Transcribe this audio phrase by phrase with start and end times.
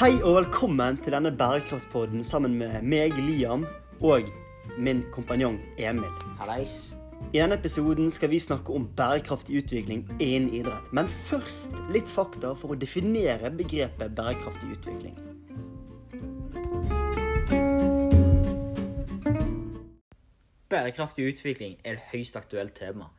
[0.00, 3.66] Hei og velkommen til denne bærekraftspodden sammen med meg, Liam,
[4.00, 4.30] og
[4.80, 6.14] min kompanjong Emil.
[6.38, 6.94] Hallais.
[7.34, 10.88] I denne episoden skal vi snakke om bærekraftig utvikling innen idrett.
[10.96, 15.20] Men først litt fakta for å definere begrepet bærekraftig utvikling.
[20.72, 23.12] Bærekraftig utvikling er et høyst aktuelt tema.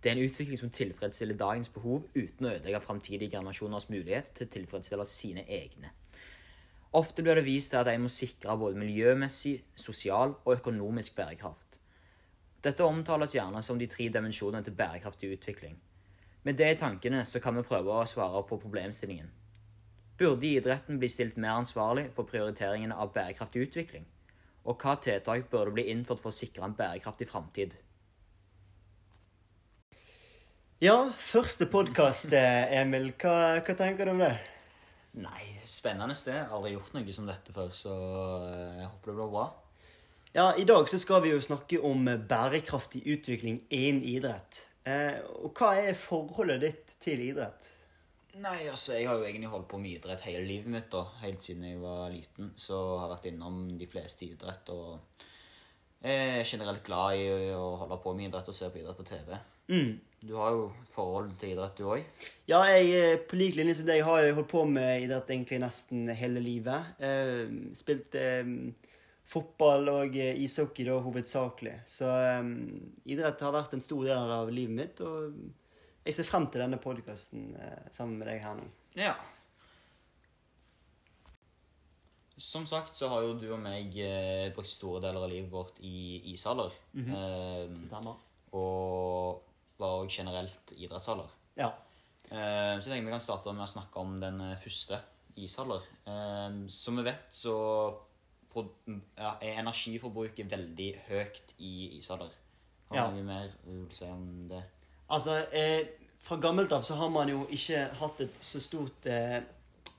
[0.00, 4.48] Det er en utvikling som tilfredsstiller dagens behov uten å ødelegge framtidige generasjoners mulighet til
[4.48, 5.92] å tilfredsstille sine egne.
[6.92, 11.78] Ofte blir det vist til at de må sikre både miljømessig, sosial og økonomisk bærekraft.
[12.62, 15.78] Dette omtales gjerne som de tre dimensjonene til bærekraftig utvikling.
[16.44, 19.30] Med det i tankene så kan vi prøve å svare på problemstillingen.
[20.18, 24.04] Burde idretten bli stilt mer ansvarlig for prioriteringene av bærekraftig utvikling?
[24.68, 27.78] Og hva tiltak burde bli innført for å sikre en bærekraftig framtid?
[30.82, 33.14] Ja, første podkast, Emil.
[33.16, 34.34] Hva, hva tenker du om det?
[35.20, 36.46] Nei, spennende sted.
[36.48, 37.92] Aldri gjort noe som dette før, så
[38.48, 39.44] eh, jeg håper det blir bra.
[40.32, 44.62] Ja, I dag så skal vi jo snakke om bærekraftig utvikling innen idrett.
[44.88, 47.68] Eh, og hva er forholdet ditt til idrett?
[48.40, 51.04] Nei, altså, jeg har jo egentlig holdt på med idrett hele livet mitt, da.
[51.20, 52.54] Helt siden jeg var liten.
[52.56, 55.28] Så har jeg vært innom de fleste idrett, og
[56.00, 59.10] jeg er generelt glad i å holde på med idrett og se på idrett på
[59.12, 59.36] TV.
[59.70, 60.00] Mm.
[60.22, 62.04] Du har jo forhold til idrett, du òg.
[62.46, 65.58] Ja, jeg eh, på lik linje som deg har jeg holdt på med idrett egentlig
[65.62, 66.92] nesten hele livet.
[67.02, 68.46] Eh, spilt eh,
[69.32, 71.74] fotball og eh, ishockey da hovedsakelig.
[71.90, 72.52] Så eh,
[73.10, 75.34] idrett har vært en stor del av livet mitt, og
[76.06, 78.66] jeg ser frem til denne podkasten eh, sammen med deg her nå.
[78.98, 79.16] Ja.
[82.42, 85.78] Som sagt så har jo du og meg eh, brukt store deler av livet vårt
[85.84, 86.70] i ishaller.
[86.94, 88.22] eh, Stemmer.
[88.54, 89.48] og
[89.78, 91.30] var òg generelt idrettshaller.
[91.56, 91.72] Ja.
[92.30, 95.00] Eh, så jeg tenker vi kan starte med å snakke om den eh, første
[95.36, 95.82] ishaller.
[96.06, 97.54] Eh, som vi vet, så
[98.52, 102.30] er energiforbruket veldig høyt i ishaller.
[102.90, 103.06] Har Ja.
[103.08, 104.62] du noe mer å si om det?
[105.10, 105.86] Altså, eh,
[106.18, 109.08] fra gammelt av så har man jo ikke hatt et så stort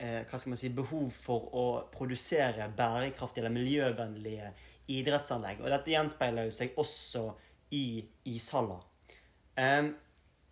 [0.03, 4.49] hva skal man si, behov for å produsere bærekraftige eller miljøvennlige
[4.89, 5.61] idrettsanlegg.
[5.61, 7.33] Og dette gjenspeiler jo seg også
[7.71, 8.81] i ishaller.
[9.57, 9.83] Eh,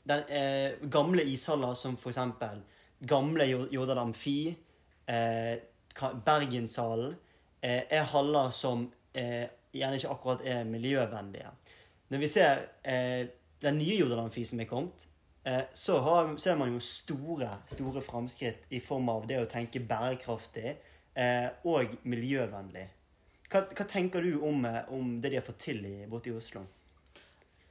[0.03, 2.61] den eh, gamle ishaller som for eksempel
[3.07, 4.55] gamle Jo- Jordal Amfi,
[5.07, 5.59] eh,
[6.25, 7.15] Bergenshallen,
[7.61, 11.51] eh, er haller som eh, gjerne ikke akkurat er miljøvennlige.
[12.09, 13.27] Når vi ser eh,
[13.61, 15.07] den nye Jordal Amfi som er kommet,
[15.45, 19.79] eh, så har, ser man jo store, store framskritt i form av det å tenke
[19.79, 20.77] bærekraftig
[21.67, 22.85] og miljøvennlig.
[23.51, 24.61] Hva, hva tenker du om,
[24.95, 26.61] om det de har fått til borte i Oslo?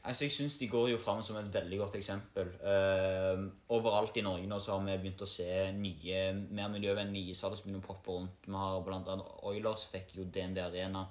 [0.05, 2.53] Altså, Jeg syns de går jo fram som et veldig godt eksempel.
[2.65, 7.59] Uh, overalt i Norge nå så har vi begynt å se nye, mer miljøvennlige ishaller
[7.59, 8.47] som begynner å poppe rundt.
[8.47, 11.09] Vi har annet Oilers fikk jo DNB Arena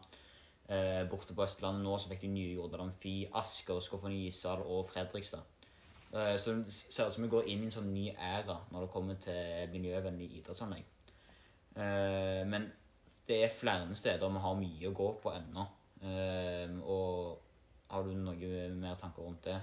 [0.69, 1.95] Uh, borte på Østlandet nå.
[1.97, 5.41] Så fikk de nye Jordal Amfi, Asker skal få ny ishall, og Fredrikstad.
[6.13, 8.85] Uh, så det ser ut som vi går inn i en sånn ny æra når
[8.85, 10.85] det kommer til miljøvennlige idrettsanlegg.
[11.79, 12.71] Eh, men
[13.27, 15.65] det er flere steder vi har mye å gå på ennå.
[16.01, 17.48] Eh, og
[17.89, 19.59] har du noe mer tanker rundt det?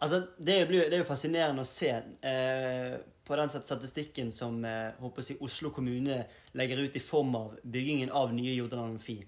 [0.00, 2.94] Altså, det, blir, det er jo fascinerende å se eh,
[3.26, 6.22] på den statistikken som eh, håper jeg, Oslo kommune
[6.56, 9.18] legger ut i form av byggingen av nye Jordan Amfi.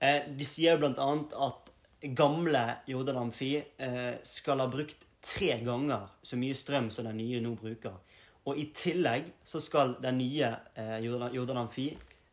[0.00, 1.10] Eh, de sier jo bl.a.
[1.46, 1.68] at
[2.16, 7.42] gamle Jordan Amfi eh, skal ha brukt tre ganger så mye strøm som den nye
[7.44, 8.00] nå bruker.
[8.48, 11.92] Og i tillegg så skal den nye eh, Jordan, Amfi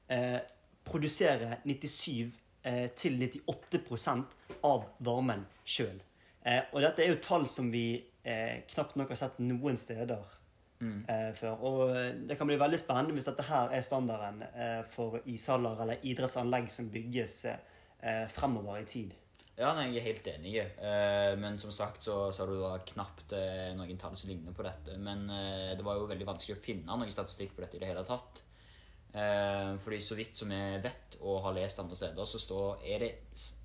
[0.09, 0.39] eh,
[0.87, 2.31] produsere 97
[2.63, 3.83] eh, til 98
[4.67, 5.99] av varmen sjøl.
[6.41, 10.23] Eh, og dette er jo tall som vi eh, knapt nok har sett noen steder
[10.81, 11.63] eh, før.
[11.67, 15.83] Og eh, det kan bli veldig spennende hvis dette her er standarden eh, for ishaller
[15.83, 19.15] eller idrettsanlegg som bygges eh, fremover i tid.
[19.59, 20.53] Ja, nei, jeg er helt enig.
[20.63, 24.63] Eh, men som sagt så, sa du da knapt eh, noen tall som ligner på
[24.63, 24.95] dette.
[25.03, 28.05] Men det var jo veldig vanskelig å finne noen statistikk på dette i det hele
[28.07, 28.45] tatt.
[29.09, 33.01] Eh, fordi så vidt som jeg vet og har lest andre steder, så står, er
[33.01, 33.13] det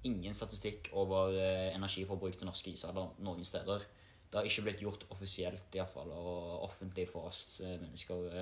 [0.09, 3.85] ingen statistikk over eh, energiforbruk til norske ishaller noen steder.
[4.25, 7.77] Det har ikke blitt gjort offisielt i fall, og offentlig for oss eh,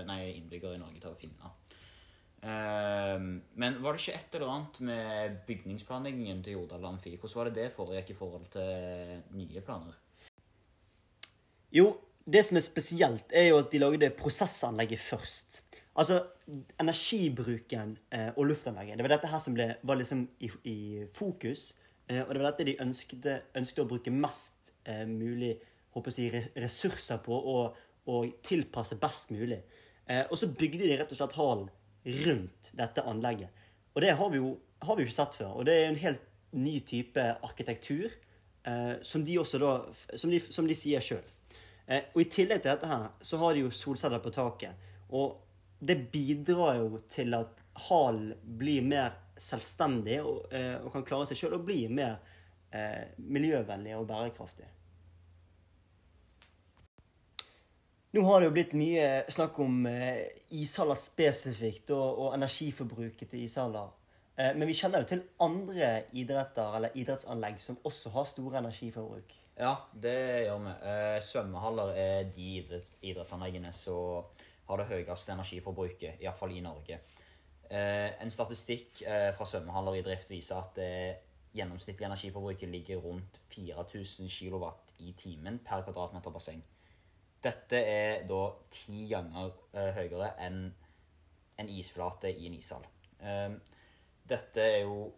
[0.07, 1.57] nei, innbyggere i Norge til å finne.
[2.43, 7.13] Men var det ikke et eller annet med bygningsplanleggingen til Jordal Amfi?
[7.15, 10.01] Hvordan var det det foregikk i forhold til nye planer?
[11.71, 11.93] Jo,
[12.27, 15.61] det som er spesielt, er jo at de lagde prosessanlegget først.
[15.99, 16.23] Altså,
[16.81, 18.97] energibruken eh, og luftanlegget.
[18.99, 20.79] Det var dette her som ble, var liksom i, i
[21.15, 21.75] fokus.
[22.09, 23.29] Eh, og det var dette de ønsket,
[23.59, 25.55] ønsket å bruke mest eh, mulig
[25.93, 27.79] håper jeg, ressurser på og,
[28.09, 29.61] og tilpasse best mulig.
[30.09, 31.69] Eh, og så bygde de rett og slett hallen
[32.25, 33.65] rundt dette anlegget.
[33.93, 35.53] Og det har vi jo har vi ikke sett før.
[35.61, 38.09] Og det er en helt ny type arkitektur
[38.67, 39.77] eh, som de også da
[40.17, 41.25] Som de, som de sier sjøl.
[41.87, 44.91] Eh, og i tillegg til dette her så har de jo solceller på taket.
[45.11, 45.39] Og
[45.83, 51.41] det bidrar jo til at halen blir mer selvstendig og, eh, og kan klare seg
[51.41, 52.21] sjøl og bli mer
[52.71, 54.69] eh, miljøvennlig og bærekraftig.
[58.13, 63.47] Nå har det jo blitt mye snakk om eh, ishaller spesifikt og, og energiforbruket til
[63.47, 63.91] ishaller.
[64.37, 69.33] Eh, men vi kjenner jo til andre idretter eller idrettsanlegg som også har store energiforbruk.
[69.59, 70.77] Ja, det gjør vi.
[70.93, 74.29] Eh, svømmehaller er de idrettsanleggene som
[74.69, 77.01] har det høyeste energiforbruket, iallfall i Norge.
[77.73, 80.93] Eh, en statistikk eh, fra svømmehaller i drift viser at det
[81.57, 84.69] gjennomsnittlige energiforbruket ligger rundt 4000 kW
[84.99, 86.63] i timen per kvadratmeter basseng.
[87.43, 90.63] Dette er da ti ganger eh, høyere enn
[91.59, 92.85] en isflate i en ishall.
[93.21, 93.57] Eh,
[94.29, 95.11] dette er jo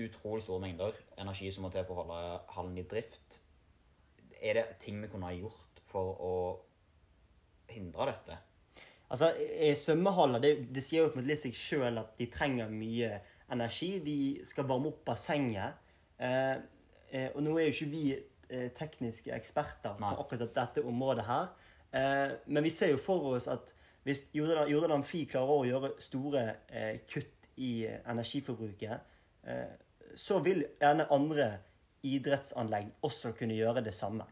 [0.00, 2.20] utrolig store mengder energi som må til for å holde
[2.56, 3.40] hallen i drift.
[4.40, 6.34] Er det ting vi kunne ha gjort for å
[7.70, 8.38] hindre dette?
[9.10, 9.32] Altså,
[9.74, 13.16] Svømmehaller det, det sier jo på en litt seg sjøl at de trenger mye
[13.50, 13.96] energi.
[14.04, 15.80] De skal varme opp bassenget.
[16.20, 16.54] Eh,
[17.10, 20.12] eh, og nå er jo ikke vi eh, tekniske eksperter Nei.
[20.12, 21.50] på akkurat dette området her.
[21.90, 23.74] Eh, men vi ser jo for oss at
[24.06, 29.74] hvis Jordan, Jordan Amfi klarer å gjøre store eh, kutt i energiforbruket, eh,
[30.16, 31.50] så vil gjerne andre
[32.06, 34.24] idrettsanlegg også kunne gjøre det samme.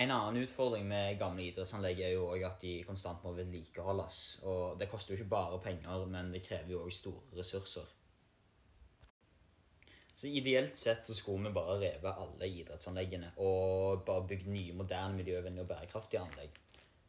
[0.00, 4.20] En annen utfordring med gamle idrettsanlegg er jo at de konstant må vedlikeholdes.
[4.48, 7.90] Og det koster jo ikke bare penger, men det krever jo også store ressurser.
[10.16, 15.16] Så ideelt sett så skulle vi bare revet alle idrettsanleggene og bare bygd nye, moderne,
[15.18, 16.60] miljøvennlige og bærekraftige anlegg.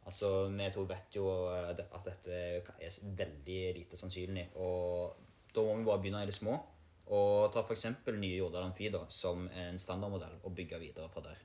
[0.06, 5.16] Altså, Vi to vet jo eh, at dette er veldig lite sannsynlig, og
[5.56, 6.58] da må vi bare begynne i det små.
[7.06, 7.86] Og ta f.eks.
[8.12, 11.40] nye Jordal Amfi som en standardmodell, og bygge videre fra der.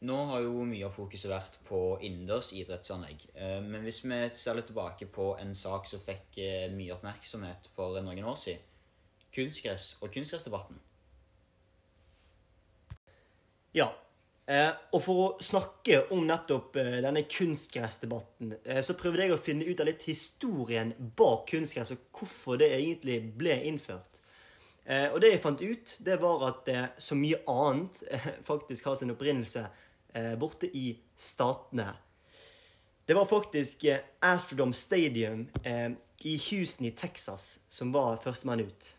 [0.00, 3.26] Nå har jo mye av fokuset vært på innendørs idrettsanlegg.
[3.34, 7.68] Eh, Men hvis vi ser litt tilbake på en sak som fikk eh, mye oppmerksomhet
[7.74, 8.64] for noen år siden,
[9.30, 10.78] kunstgress og kunstgressdebatten.
[13.76, 13.90] Ja.
[14.48, 19.84] Eh, og for å snakke om nettopp denne kunstgressdebatten, så prøvde jeg å finne ut
[19.84, 24.16] av litt historien bak kunstgress, og hvorfor det egentlig ble innført.
[24.90, 28.00] Og det jeg fant ut, det var at så mye annet
[28.48, 29.68] faktisk har sin opprinnelse
[30.38, 31.92] borte i statene.
[33.10, 35.90] Det var faktisk eh, Astrodome Stadium eh,
[36.22, 38.96] i Houston i Texas som var førstemann ut.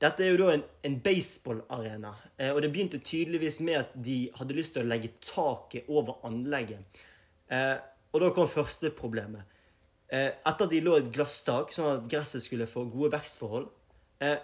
[0.00, 4.16] Dette er jo da en, en baseballarena, eh, og det begynte tydeligvis med at de
[4.38, 7.02] hadde lyst til å legge taket over anlegget.
[7.52, 7.76] Eh,
[8.12, 9.44] og da kom første problemet.
[10.08, 13.68] Eh, etter at de lå et glasstak, sånn at gresset skulle få gode vekstforhold,
[14.24, 14.40] eh,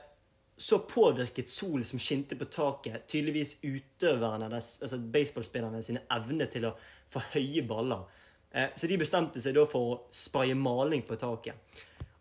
[0.58, 6.72] så påvirket solen som skinte på taket, tydeligvis utøverne, altså baseballspillerne sine evne til å
[7.12, 8.02] få høye baller.
[8.50, 11.78] Eh, så de bestemte seg da for å spraye maling på taket.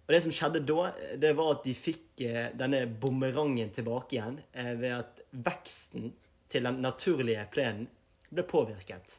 [0.07, 4.37] Og det som skjedde da, det var at de fikk eh, denne bumerangen tilbake igjen
[4.53, 6.11] eh, ved at veksten
[6.47, 7.89] til den naturlige plenen
[8.29, 9.17] ble påvirket.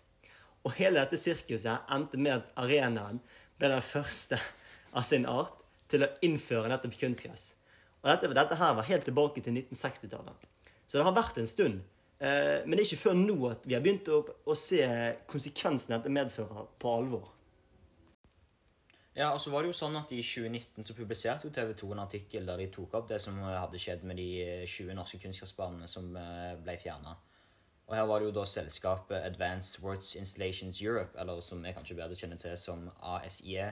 [0.65, 3.21] Og hele dette sirkuset endte med at arenaen
[3.59, 4.39] ble den første
[4.95, 7.53] av sin art til å innføre nettopp kunstgress.
[8.03, 10.51] Og dette, dette her var helt tilbake til 1960-tallet.
[10.87, 11.81] Så det har vært en stund.
[12.19, 14.85] Eh, men det er ikke før nå at vi har begynt å, å se
[15.31, 17.29] konsekvensene dette medfører, på alvor.
[19.19, 21.89] Ja, og så var det jo sånn at I 2019 så publiserte jo TV 2
[21.91, 24.29] en artikkel der de tok opp det som hadde skjedd med de
[24.63, 27.17] 20 norske kunnskapsbanene som eh, ble fjerna.
[27.89, 31.97] Og her var det jo da selskapet Advanced Words Installations Europe, eller som jeg kanskje
[31.99, 32.85] bedre kjenner til som
[33.17, 33.71] ASIE,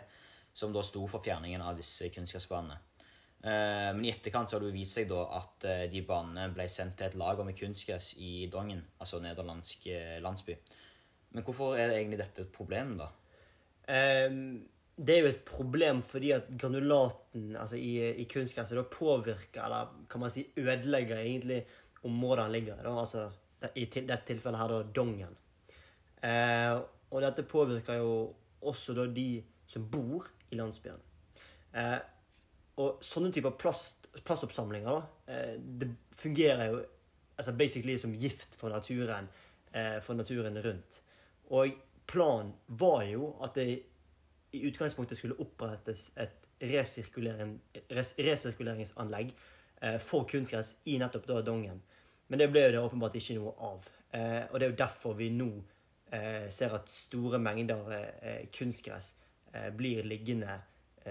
[0.57, 2.79] som da sto for fjerningen av disse kunstgressbanene.
[3.47, 6.67] Eh, Men i etterkant så har det vist seg da at eh, de banene ble
[6.73, 10.57] sendt til et lager med kunstgress i Dongen, altså nederlandsk eh, landsby.
[11.37, 13.13] Men hvorfor er egentlig dette et problem, da?
[13.87, 19.91] Um det er jo et problem fordi at granulaten altså i, i kunstgresset påvirker, eller
[20.11, 21.67] kan man si ødelegger egentlig
[22.03, 22.95] området han ligger i.
[23.01, 23.27] Altså
[23.75, 25.37] i til, dette tilfellet her da Dongen.
[26.25, 31.03] Eh, og dette påvirker jo også da de som bor i landsbyen.
[31.77, 31.99] Eh,
[32.77, 35.03] og sånne typer plast, plastoppsamlinger
[35.33, 36.81] eh, det fungerer jo
[37.37, 39.29] altså basically som gift for naturen,
[39.73, 41.03] eh, for naturen rundt.
[41.51, 41.73] Og
[42.07, 43.69] planen var jo at det
[44.53, 47.59] i utgangspunktet skulle opprettes et resirkulering,
[47.93, 49.33] res, resirkuleringsanlegg
[49.83, 51.83] eh, for kunstgress i nettopp da Dongen.
[52.29, 53.89] Men det ble jo det åpenbart ikke noe av.
[54.17, 55.51] Og det er jo derfor vi nå
[56.51, 59.13] ser at store mengder kunstgress
[59.77, 60.57] blir liggende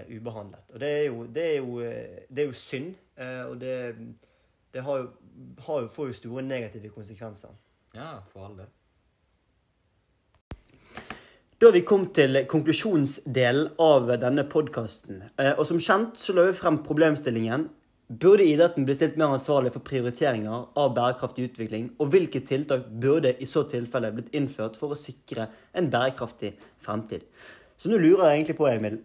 [0.09, 0.73] ubehandlet.
[0.73, 3.75] Og det er jo, det er jo, eh, det er jo synd, eh, og det,
[4.73, 5.07] det har jo,
[5.67, 7.53] har jo, får jo store negative konsekvenser.
[7.95, 8.73] Ja, for all del.
[11.55, 15.23] Da har vi kommet til konklusjonsdelen av denne podkasten.
[15.55, 17.69] Og som kjent så la vi frem problemstillingen
[18.05, 23.31] Burde idretten bli stilt mer ansvarlig for prioriteringer av bærekraftig utvikling, og hvilke tiltak burde
[23.41, 26.51] i så tilfelle blitt innført for å sikre en bærekraftig
[26.85, 27.25] fremtid?
[27.81, 28.99] Så nå lurer jeg egentlig på, Emil,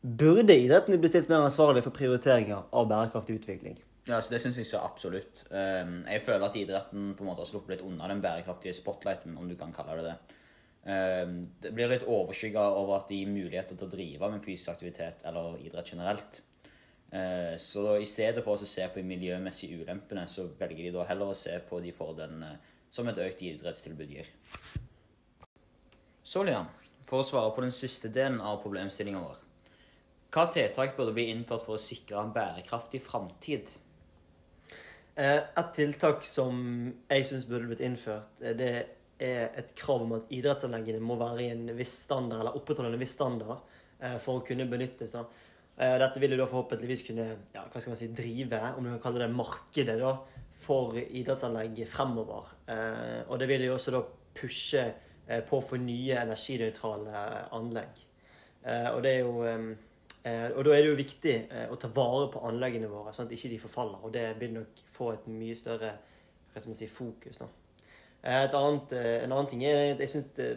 [0.00, 3.78] burde idretten bli stilt mer ansvarlig for prioriteringer av bærekraftig utvikling?
[4.08, 5.44] Ja, så Det syns jeg så absolutt.
[5.52, 9.36] Ehm, jeg føler at idretten på en måte har sluppet litt unna den bærekraftige spotlighten,
[9.38, 10.36] om du kan kalle det det.
[10.90, 14.72] Ehm, det blir litt overskygga over at de gir muligheter til å drive med fysisk
[14.72, 16.40] aktivitet eller idrett generelt.
[17.12, 21.04] Eh, så i stedet for å se på de miljømessige ulempene, så velger de da
[21.04, 22.56] heller å se på de fordelene
[22.90, 24.26] som et økt idrettstilbud gir.
[26.22, 26.68] Så, Lian,
[27.04, 29.49] for å svare på den siste delen av problemstillingen vår.
[30.30, 33.70] Hva tiltak burde bli innført for å sikre en bærekraftig framtid?
[35.18, 36.60] Eh, et tiltak som
[37.10, 38.72] jeg syns burde blitt innført, eh, det
[39.20, 43.02] er et krav om at idrettsanleggene må være i en viss standard, eller opprettholde en
[43.02, 43.66] viss standard
[44.24, 45.12] for å kunne benyttes.
[45.80, 48.90] Eh, dette vil jo da forhåpentligvis kunne ja, hva skal man si, drive, om du
[48.92, 50.12] kan kalle det markedet, da,
[50.60, 52.50] for idrettsanlegg fremover.
[52.68, 54.02] Eh, og det vil jo også da
[54.36, 57.24] pushe eh, på for nye energinøytrale
[57.56, 58.06] anlegg.
[58.60, 59.38] Og det er jo
[60.20, 61.34] og da er det jo viktig
[61.72, 64.02] å ta vare på anleggene våre, sånn at ikke de forfaller.
[64.04, 65.94] Og det vil nok få et mye større
[66.50, 67.38] hva skal man si, fokus.
[67.40, 67.46] nå.
[68.20, 68.92] Et annet,
[69.24, 70.50] en annen ting er at jeg syns det,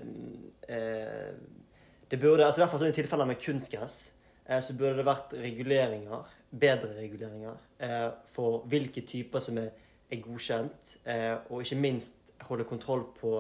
[2.11, 4.01] det burde altså I hvert fall sånn i tilfeller med kunstgress
[4.45, 9.71] Eh, så burde det vært reguleringer, bedre reguleringer, eh, for hvilke typer som er,
[10.13, 13.31] godkjent, eh, og ikke minst holde kontroll på,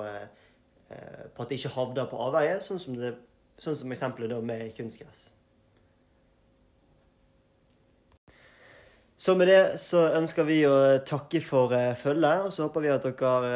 [0.89, 2.95] på at det ikke havner på avveie, sånn som,
[3.61, 5.27] sånn som eksempelet med kunstgress.
[9.17, 13.05] Så med det så ønsker vi å takke for følget, og så håper vi at
[13.05, 13.53] dere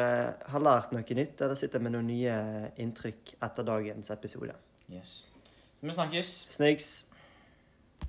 [0.52, 2.36] har lært noe nytt eller sitter med noen nye
[2.78, 4.54] inntrykk etter dagens episode.
[4.88, 5.24] Yes.
[5.82, 6.30] Vi snakkes.
[6.54, 7.07] Snakes.